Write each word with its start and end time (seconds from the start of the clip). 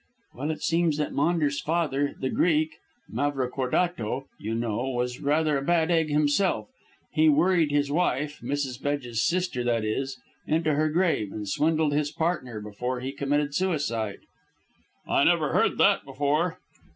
"Well, 0.33 0.49
it 0.49 0.63
seems 0.63 0.97
that 0.97 1.13
Maunders' 1.13 1.59
father, 1.61 2.15
the 2.19 2.31
Greek, 2.31 2.71
Mavrocordato, 3.07 4.25
you 4.39 4.55
know, 4.55 4.77
was 4.89 5.21
rather 5.21 5.59
a 5.59 5.63
bad 5.63 5.91
egg 5.91 6.09
himself. 6.09 6.69
He 7.11 7.29
worried 7.29 7.69
his 7.69 7.91
wife 7.91 8.39
Mrs. 8.41 8.81
Bedge's 8.81 9.21
sister, 9.23 9.63
that 9.63 9.85
is 9.85 10.19
into 10.47 10.73
her 10.73 10.89
grave, 10.89 11.31
and 11.31 11.47
swindled 11.47 11.93
his 11.93 12.09
partner 12.09 12.59
before 12.59 12.99
he 12.99 13.11
committed 13.11 13.53
suicide." 13.53 14.21
"I 15.07 15.23
never 15.23 15.53
heard 15.53 15.77
that 15.77 16.03
before." 16.03 16.57